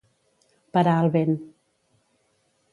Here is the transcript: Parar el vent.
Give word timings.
Parar 0.77 0.95
el 1.03 1.11
vent. 1.17 1.37